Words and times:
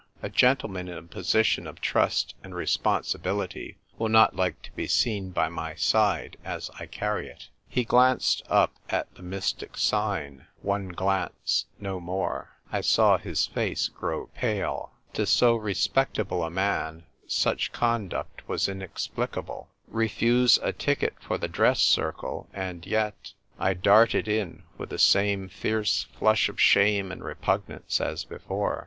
A 0.23 0.29
Gentleman 0.29 0.87
in 0.87 0.97
a 0.97 1.03
position 1.03 1.67
of 1.67 1.79
Trust 1.79 2.33
and 2.43 2.53
Respon 2.55 3.03
sibility 3.03 3.75
will 3.99 4.09
not 4.09 4.35
like 4.35 4.59
to 4.63 4.71
be 4.71 4.87
seen 4.87 5.29
by 5.29 5.47
my 5.47 5.75
side 5.75 6.37
as 6.43 6.71
I 6.79 6.87
carry 6.87 7.27
it." 7.27 7.49
He 7.69 7.83
glanced 7.83 8.41
up 8.49 8.73
at 8.89 9.13
the 9.13 9.21
mystic 9.21 9.77
sign— 9.77 10.47
one 10.73 10.87
glance, 10.87 11.65
no 11.79 11.99
more. 11.99 12.49
I 12.71 12.81
saw 12.81 13.19
his 13.19 13.45
face 13.45 13.89
grow 13.89 14.25
pale. 14.33 14.89
136 15.13 15.39
THE 15.39 15.45
TYPE 15.45 15.51
WRITER 15.51 15.55
GIRL. 15.55 15.67
To 15.67 15.67
SO 15.85 15.89
respectable 15.93 16.43
a 16.45 16.49
man 16.49 17.03
such 17.27 17.71
conduct 17.71 18.49
was 18.49 18.67
inexplicable. 18.67 19.69
Refuse 19.87 20.57
a 20.63 20.73
ticket 20.73 21.13
for 21.21 21.37
the 21.37 21.47
dress 21.47 21.79
circle, 21.79 22.49
and 22.53 22.87
yet 22.87 23.33
I 23.59 23.75
darted 23.75 24.27
in, 24.27 24.63
with 24.79 24.89
the 24.89 24.97
same 24.97 25.47
fierce 25.47 26.07
flush 26.17 26.49
of 26.49 26.59
shame 26.59 27.11
and 27.11 27.23
repugnance 27.23 28.01
as 28.01 28.23
before. 28.25 28.79